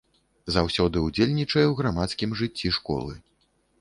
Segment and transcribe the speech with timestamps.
[0.55, 3.13] Заўсёды ўдзельнічае ў грамадскім жыцці школы.